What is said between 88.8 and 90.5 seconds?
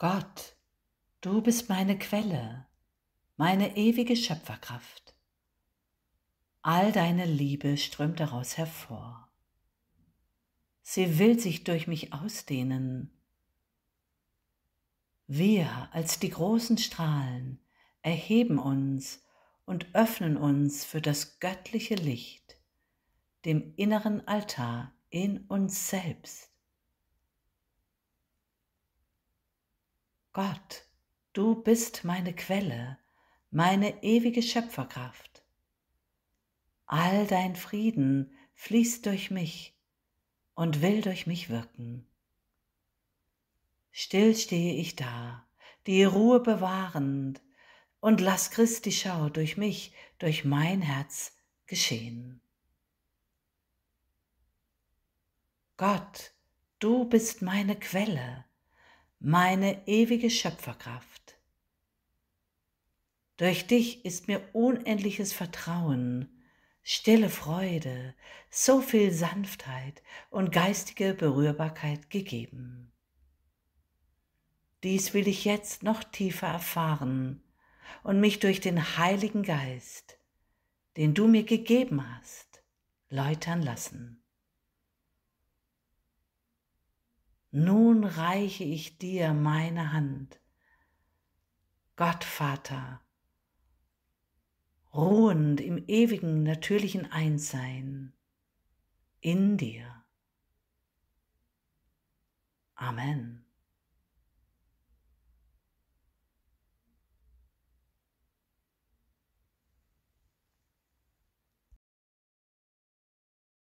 dir meine Hand.